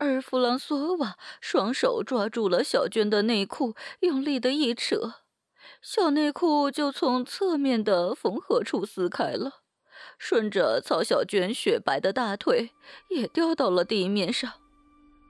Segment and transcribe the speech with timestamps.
[0.00, 5.14] 而弗朗索瓦双手抓住了小娟的内裤，用力的一扯，
[5.82, 9.62] 小内裤就从侧面的缝合处撕开了，
[10.18, 12.70] 顺着曹小娟雪白的大腿
[13.10, 14.52] 也掉到了地面上。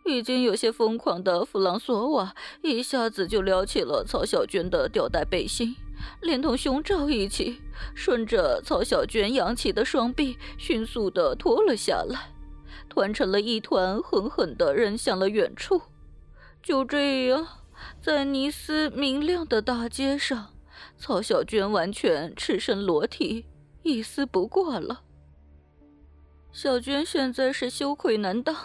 [0.05, 5.77] 已经有些疯狂的弗朗索瓦一下子就撩起了曹小娟的吊带背心，
[6.23, 7.61] 连同胸罩一起，
[7.95, 12.38] 顺着曹小娟扬起的双臂迅速的脱了下来。
[12.99, 15.83] 团成了一团，狠狠地扔向了远处。
[16.61, 17.47] 就这样，
[18.03, 20.49] 在尼斯明亮的大街上，
[20.97, 23.47] 曹小娟完全赤身裸体，
[23.85, 25.03] 一丝不挂了。
[26.51, 28.57] 小娟现在是羞愧难当，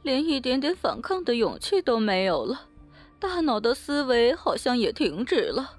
[0.00, 2.68] 连一点点反抗的勇气都没有了，
[3.20, 5.72] 大脑的思维好像也停止了。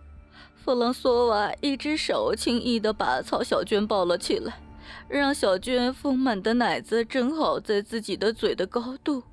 [0.53, 4.61] 弗朗索瓦一只手轻易地把曹小娟抱了起来。
[5.07, 9.23] 让小娟丰满的奶子正好在自己的嘴的高度，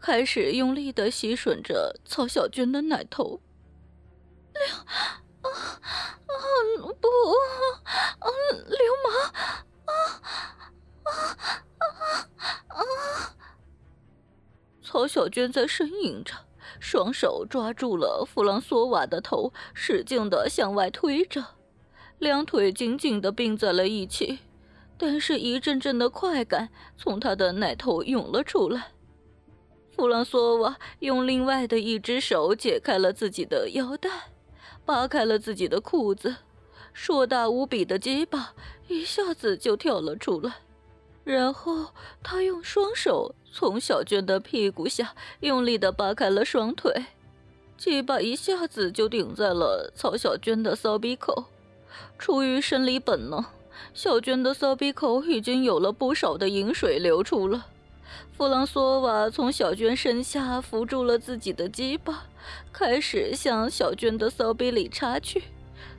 [0.00, 3.40] 开始用力的吸吮着曹小娟的奶头。
[4.52, 4.62] 流
[5.42, 6.32] 啊啊
[7.00, 7.08] 不
[8.18, 8.26] 啊
[8.68, 9.12] 流氓
[9.84, 9.92] 啊
[11.04, 11.10] 啊
[11.78, 11.86] 啊
[12.68, 12.80] 啊！
[14.82, 16.34] 曹小娟在呻吟着，
[16.80, 21.44] 双手抓住了弗朗索瓦的头，使劲的向外推着，
[22.18, 24.40] 两腿紧紧的并在了一起。
[25.00, 28.88] 但是，一阵阵的快感从他的奶头涌了出来。
[29.92, 34.10] 弗朗索瓦用另外的一只手解开了自己的腰带，
[34.84, 36.36] 扒开了自己的裤子，
[36.92, 38.54] 硕大无比的鸡巴
[38.88, 40.56] 一下子就跳了出来。
[41.22, 41.88] 然后，
[42.22, 47.06] 他用双手从小娟的屁股下用力地扒开了双腿，
[47.76, 51.44] 鸡巴一下子就顶在了曹小娟的骚逼口。
[52.18, 53.44] 出于生理本能。
[53.94, 57.66] 小娟的骚逼口已经有了不少的饮水流出了。
[58.36, 62.24] 弗朗索瓦从小娟身下扶住了自己的鸡巴，
[62.72, 65.42] 开始向小娟的骚逼里插去。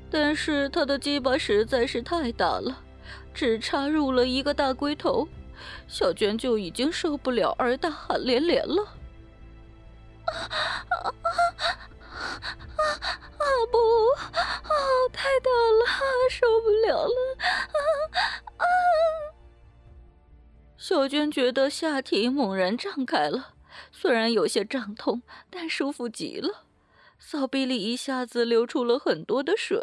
[0.10, 2.80] 但是他的鸡巴实在是太大了，
[3.34, 5.28] 只插入了一个大龟头，
[5.88, 8.84] 小娟就已经受不了，而大喊连连了。
[10.26, 11.14] 啊啊
[13.38, 13.78] 啊不！
[14.34, 14.72] 啊，
[15.12, 15.86] 太大，了
[20.90, 23.54] 小娟觉得下体猛然胀开了，
[23.92, 26.64] 虽然有些胀痛，但舒服极了。
[27.20, 29.80] 骚逼里一下子流出了很多的水，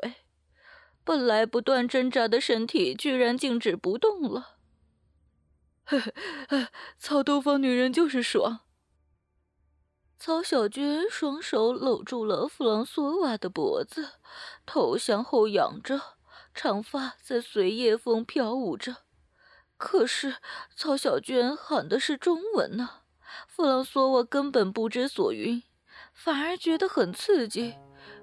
[1.05, 4.57] 本来不断挣扎的身体居然静止不动了。
[5.85, 6.01] 呵
[6.49, 8.63] 呵，操东方女人就是爽。
[10.19, 14.15] 曹小娟双手搂住了弗朗索瓦的脖子，
[14.67, 16.01] 头向后仰着，
[16.53, 19.06] 长发在随夜风飘舞着。
[19.77, 20.37] 可是
[20.75, 22.89] 曹小娟喊的是中文呢，
[23.47, 25.63] 弗朗索瓦根本不知所云，
[26.13, 27.75] 反而觉得很刺激，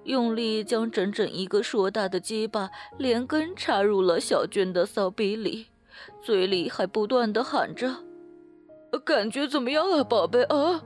[0.04, 5.68] 用力将整整一个硕大的鸡巴连根插入了小娟的骚逼里，
[6.24, 8.04] 嘴里还不断的喊着
[9.06, 10.84] ：“感觉怎么样啊，宝贝啊？”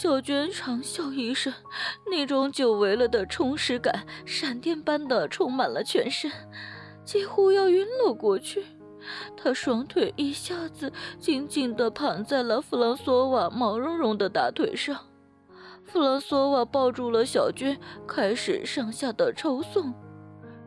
[0.00, 1.52] 小娟长啸一声，
[2.08, 6.30] 那种久违了的充实感，闪电般的充满了全身，
[7.04, 8.64] 几乎要晕了过去。
[9.36, 14.96] 她双腿一下子紧紧地盘在了弗朗索瓦毛茸茸的大腿上。
[15.82, 17.76] 弗朗索瓦抱住了小娟，
[18.06, 19.92] 开始上下的抽送，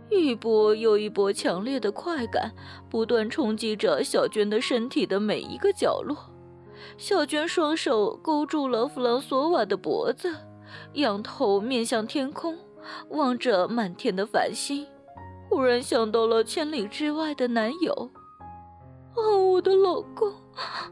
[0.09, 2.51] 一波又一波强烈的快感
[2.89, 6.30] 不断冲击着小娟的身体的每一个角落。
[6.97, 10.35] 小娟双手勾住了弗朗索瓦的脖子，
[10.93, 12.57] 仰头面向天空，
[13.09, 14.87] 望着满天的繁星，
[15.49, 18.11] 忽然想到了千里之外的男友。
[19.15, 20.29] 啊，我的老公！
[20.29, 20.91] 啊！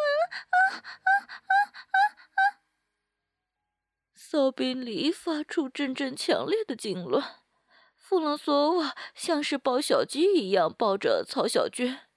[0.48, 1.12] 啊啊
[1.44, 2.00] 啊啊
[2.40, 2.56] 啊！
[4.14, 7.22] 骚逼里发出阵阵强烈的痉挛。
[7.94, 12.08] 弗朗索瓦像是抱小鸡一样抱着曹小娟，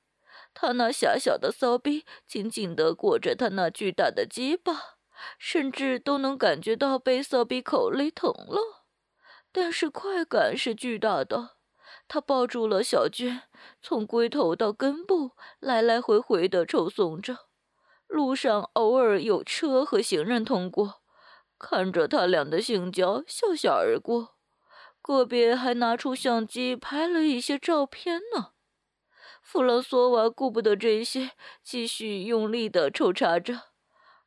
[0.54, 4.96] 他那狭小的骚逼紧紧地裹着他那巨大的鸡巴，
[5.38, 8.86] 甚至都能感觉到被骚逼口里疼了。
[9.52, 11.52] 但是快感是巨大的。
[12.08, 13.44] 他抱住了小娟，
[13.82, 17.38] 从龟头到根部来来回回地抽送着。
[18.08, 21.02] 路上偶尔有车和行人通过，
[21.58, 24.36] 看着他俩的性交，笑笑而过。
[25.02, 28.52] 个别还拿出相机拍了一些照片呢。
[29.42, 31.32] 弗朗索瓦顾不得这些，
[31.64, 33.73] 继续用力地抽插着，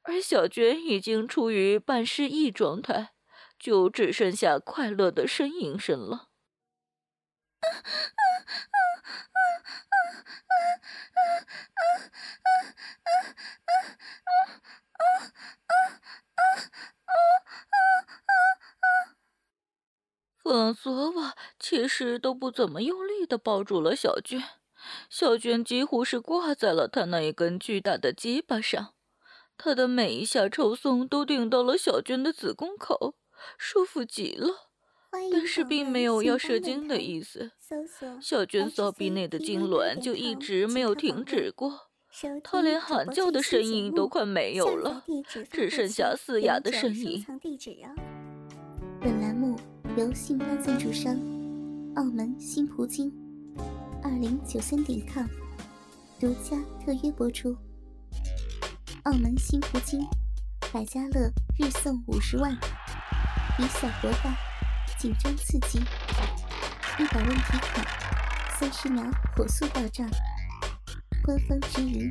[0.06, 3.12] 而小娟已经处于半失忆状态，
[3.58, 6.28] 就只剩下快乐的呻吟声了。
[20.38, 24.40] 弗朗索瓦其实都不怎么用力的抱住了小娟，
[25.10, 28.94] 小娟几乎是挂在了他那一根巨大的鸡巴上，
[29.58, 33.14] 他的每一下抽送都顶到了小娟的子宫口，
[33.58, 34.48] 舒服极了。
[35.32, 37.52] 但是并没有要射精的意思，
[38.20, 41.88] 小娟骚逼内的痉挛就一直没有停止过，
[42.44, 45.04] 她连喊叫的声音都快没有了，
[45.50, 47.24] 只剩下嘶哑的声音。
[49.00, 49.56] 本栏目。
[49.96, 51.14] 由信邦赞助商
[51.94, 53.10] 澳门新葡京
[54.02, 55.24] 二零九三点 com
[56.20, 57.56] 独家特约播出。
[59.06, 60.04] 澳门新葡京
[60.72, 62.52] 百家乐日送五十万，
[63.56, 64.36] 以小博大，
[64.98, 65.78] 紧张刺激，
[66.98, 67.86] 一百万提款，
[68.58, 69.04] 三十秒
[69.36, 70.08] 火速到账，
[71.22, 72.10] 官方直营，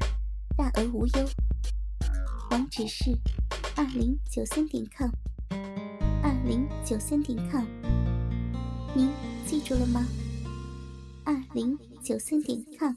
[0.55, 1.29] 大额无忧。
[2.51, 3.11] 网址是
[3.75, 5.11] 二零九三点 com。
[6.23, 7.65] 二零九三点 com，
[8.93, 9.11] 您
[9.45, 10.07] 记住了吗？
[11.25, 12.95] 二零九三点 com。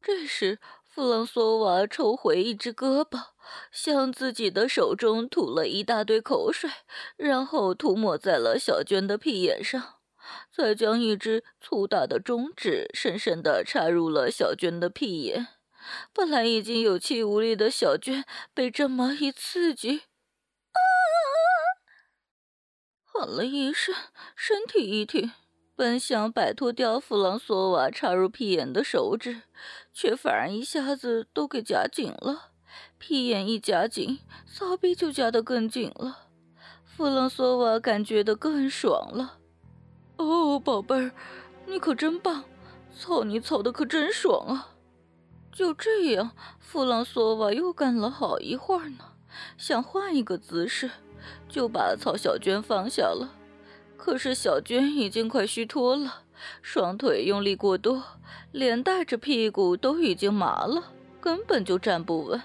[0.00, 0.58] 这时，
[0.94, 3.28] 弗朗索瓦抽回一只胳膊，
[3.70, 6.70] 向自己的手中吐了一大堆口水，
[7.16, 10.00] 然后涂抹在了小娟的屁眼上，
[10.54, 15.48] 再将一只粗大的中指深深地插入了小娟的屁眼。
[16.12, 20.00] 本来已经有气无力的小娟，被这么一刺激。
[20.72, 20.78] 啊
[23.02, 23.94] 喊了一声，
[24.36, 25.32] 身体一挺，
[25.82, 29.42] 本想摆脱掉弗朗索瓦插入屁眼的手指，
[29.92, 32.52] 却反而一下子都给夹紧了。
[32.98, 36.28] 屁眼一夹紧，骚逼就夹得更紧了。
[36.84, 39.38] 弗朗索瓦感觉得更爽了。
[40.18, 41.10] 哦，宝贝儿，
[41.66, 42.44] 你可真棒，
[42.96, 44.68] 操你操的可真爽啊！
[45.50, 46.30] 就这样，
[46.60, 49.14] 弗朗索瓦又干了好一会儿呢，
[49.58, 50.92] 想换一个姿势。
[51.48, 53.30] 就把曹小娟放下了，
[54.04, 56.22] 可是小娟已经快虚脱了，
[56.60, 58.02] 双腿用力过多，
[58.50, 60.90] 连带着屁股都已经麻了，
[61.20, 62.42] 根本就站不稳，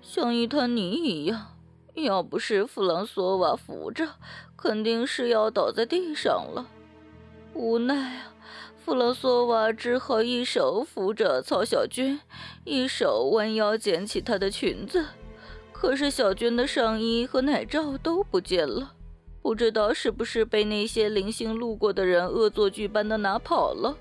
[0.00, 1.48] 像一滩泥一样。
[1.92, 4.08] 要不是弗朗索瓦扶着，
[4.56, 6.66] 肯定是要倒在地上了。
[7.52, 8.32] 无奈啊，
[8.82, 12.18] 弗朗索瓦只好一手扶着曹小娟，
[12.64, 15.04] 一手弯腰捡起她的裙子。
[15.70, 18.94] 可是小娟的上衣和奶罩都不见了，
[19.48, 23.96] 不知道是不是被那些零星路过的人恶作剧般的拿跑了。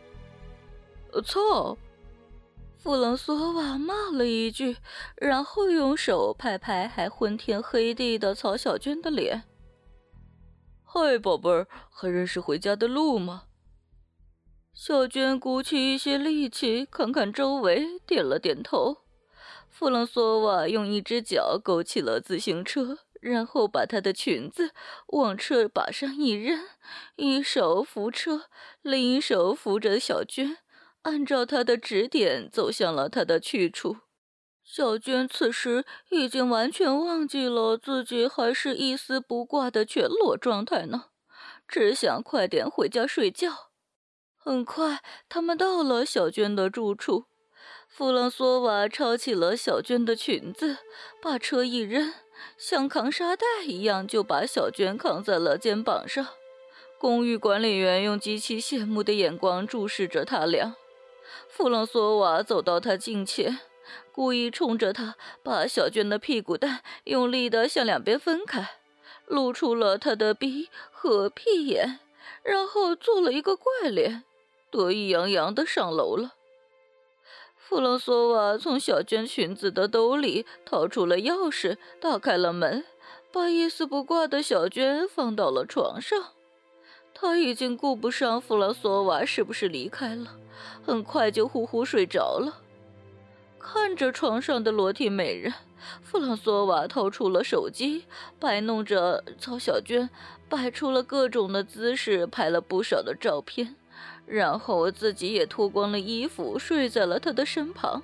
[1.24, 1.78] 操！
[2.76, 4.76] 弗朗索瓦骂了一句，
[5.16, 9.44] 然后用手拍拍还昏天黑地的曹小娟的脸。
[10.84, 13.44] 嗨，宝贝儿，还认识回家的路吗？
[14.74, 18.98] 小娟鼓起一些力气，看看周围，点了点头。
[19.70, 24.72] 弗朗索瓦用一只脚勾起了自行车，然后把她的裙子
[25.08, 26.64] 往车把上一扔，
[27.16, 28.46] 一手扶车，
[28.82, 30.58] 另一手扶着小娟，
[31.04, 33.98] 按照她的指点走向了他的去处。
[34.64, 41.06] 小娟此时已经完全忘记了自己还是一丝不挂的全裸状态呢，
[41.68, 43.72] 只想快点回家睡觉。
[44.36, 47.26] 很快，他们到了小娟的住处。
[47.88, 50.78] 弗朗索瓦抄起了小娟的裙子，
[51.22, 52.14] 把车一扔，
[52.58, 56.28] 像扛沙袋一样就把小娟扛在了肩膀上。
[57.00, 60.76] 公寓管理员用极其羡慕的眼光注视着他俩。
[61.50, 63.60] 弗朗索瓦走到他近前，
[64.12, 68.78] 故意冲着他把小娟的屁股蛋用力地向两边分开，
[69.26, 72.00] 露出了他的鼻和屁眼，
[72.44, 74.24] 然后做了一个怪脸，
[74.70, 76.36] 得意洋洋地上楼了。
[77.68, 82.86] 弗朗索瓦从小娟裙子的兜里掏出了钥匙，打开了门，
[83.30, 86.28] 把一丝不挂的小娟放到了床上。
[87.14, 90.38] 他已经顾不上弗朗索瓦是不是离开了，
[90.82, 92.62] 很快就呼呼睡着了。
[93.60, 95.54] 看着床上的裸体美人，
[96.02, 98.06] 弗朗索瓦掏出了手机，
[98.40, 100.10] 摆弄着曹小娟，
[100.48, 103.76] 摆出了各种的姿势，拍了不少的照片，
[104.28, 108.04] 然后自己也脱光了衣服，睡在了他的身旁。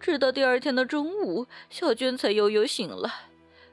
[0.00, 3.10] 直到第二天的中午，小娟才悠悠醒来，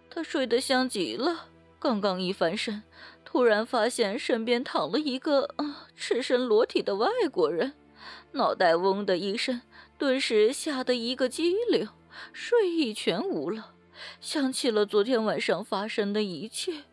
[0.09, 1.47] 她睡得香极了，
[1.79, 2.83] 刚刚一翻身。
[3.25, 7.73] 突然发现身边躺了一个啊赤身裸体的外国人，
[8.33, 9.61] 脑袋嗡的一声，
[9.97, 11.87] 顿时吓得一个激灵，
[12.33, 13.73] 睡意全无了。
[14.19, 16.83] 想起了昨天晚上发生的一切，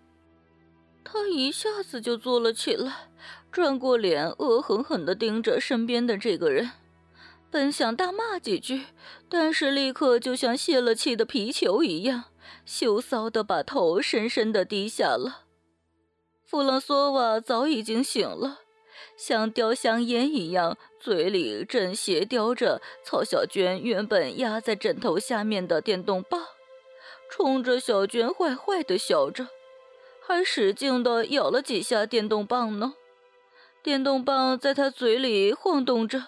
[1.03, 3.09] 他一下子就坐了起来，
[3.51, 6.71] 转过脸，恶狠狠地盯着身边的这个人。
[7.51, 8.85] 本想大骂几句，
[9.29, 12.25] 但是立刻就像泄了气的皮球一样，
[12.67, 15.45] 羞臊地把头深深地低下了。
[16.45, 18.61] 弗朗索瓦早已经醒了，
[19.17, 26.43] 像叼香烟一样，嘴里正斜叼着曹小娟原本压在枕头下面的电动棒，
[27.31, 29.49] 冲着小娟坏坏的笑着，
[30.21, 32.95] 还使劲的咬了几下电动棒呢。
[33.89, 36.27] 电动棒在他嘴里晃动着，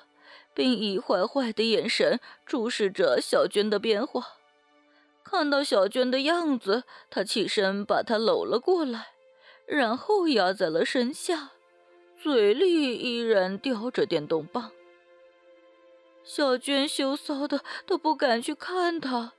[0.55, 4.29] 并以坏坏的眼神注视着小娟的变化。
[5.23, 9.09] 看到小娟的样子，他起身把她搂了过来。
[9.67, 11.51] 然后压在了身下，
[12.23, 14.73] 嘴里依然叼着电动棒。
[16.25, 19.35] 小娟羞臊的都不敢去看他，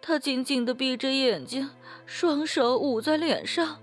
[0.00, 1.68] 她紧紧的闭着眼睛，
[2.06, 3.82] 双手捂在脸上。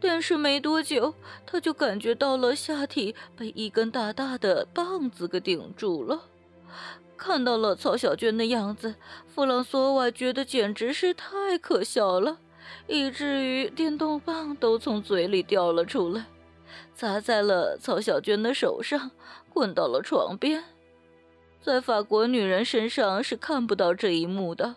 [0.00, 1.14] 但是没多久，
[1.44, 6.22] 她就感觉到了下体被一根大大的棒子给顶住了。
[7.16, 8.94] 看到了曹小娟的样子，
[9.26, 12.38] 弗朗索瓦觉得简直是太可笑了。
[12.86, 16.26] 以至于电动棒都从嘴里掉了出来，
[16.94, 19.10] 砸在了曹小娟的手上，
[19.52, 20.64] 滚到了床边。
[21.60, 24.76] 在法国女人身上是看不到这一幕的。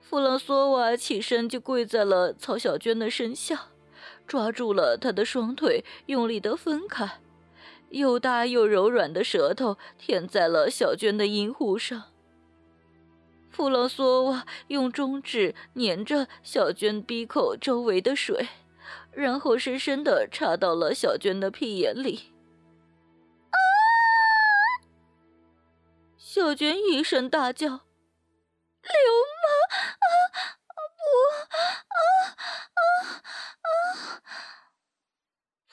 [0.00, 3.66] 弗朗索瓦起身就跪在了曹小娟的身下，
[4.30, 7.18] 抓住了他的双腿，用力地分开，
[7.88, 12.04] 又大又柔软的舌头舔在了小娟的阴户上。
[13.50, 18.46] 弗朗索瓦用中指粘着小娟鼻口周围的水，
[19.10, 22.32] 然后深深地插到了小娟的屁眼里。
[23.50, 23.58] 啊！
[26.16, 28.92] 小娟一声大叫：“流
[29.42, 29.50] 氓！
[29.98, 30.06] 啊
[30.94, 31.02] 不！
[31.90, 31.98] 啊
[32.76, 32.80] 啊
[33.62, 33.72] 啊！”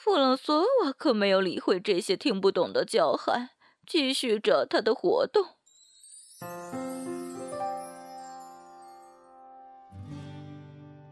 [0.07, 3.49] 弗朗索瓦可没有理会这些听不懂的叫喊，
[3.85, 5.47] 继续着他的活动。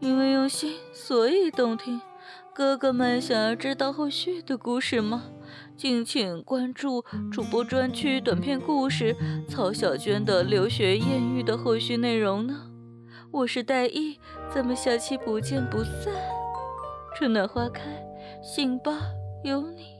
[0.00, 2.00] 因为用心，所以动听。
[2.54, 5.24] 哥哥们想要知道后续的故事吗？
[5.76, 9.14] 敬请关注主播专区短篇故事
[9.46, 12.70] 《曹小娟的留学艳遇》的后续内容呢。
[13.30, 14.18] 我是戴艺，
[14.50, 16.14] 咱们下期不见不散。
[17.14, 18.05] 春暖花开，
[18.46, 18.92] 信吧，
[19.42, 19.96] 有你。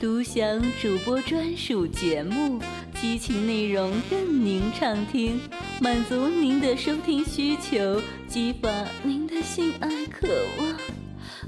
[0.00, 2.60] 独享主播专属节目，
[3.00, 5.40] 激情内容任您畅听，
[5.80, 8.68] 满足您的收听需求，激发
[9.04, 10.26] 您的性爱渴
[10.58, 10.76] 望，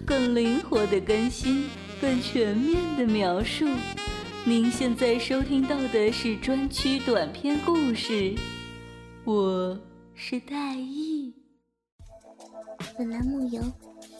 [0.06, 1.68] 更灵活的更新，
[2.00, 3.66] 更全面的描述。
[4.44, 8.36] 您现在收听到的是专区短篇故事，
[9.24, 9.76] 我
[10.14, 11.34] 是戴艺。
[12.96, 13.60] 本栏目由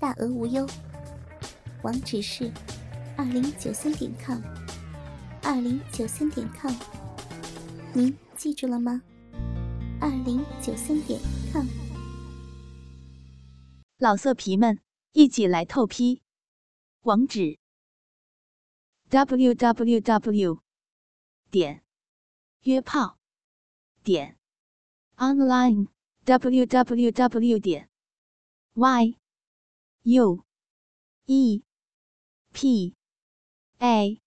[0.00, 0.64] 大额无忧，
[1.82, 2.52] 网址是。
[3.16, 4.40] 二零九三点 com，
[5.42, 6.72] 二零九三点 com，
[7.92, 9.02] 您记住了吗？
[10.00, 11.18] 二零九三点
[11.52, 11.66] com，
[13.98, 14.78] 老色皮们
[15.14, 16.22] 一起来透批，
[17.02, 17.58] 网址
[19.08, 20.62] ：w w w
[21.50, 21.82] 点
[22.62, 23.18] 约炮
[24.04, 24.38] 点
[25.16, 25.88] online
[26.24, 27.88] w w w 点
[28.74, 29.18] y
[30.10, 30.42] u
[31.26, 31.60] e.
[32.54, 32.94] P.
[33.78, 34.18] A.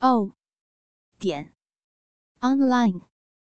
[0.00, 0.32] O.
[1.20, 1.54] 点。
[2.40, 3.15] Online。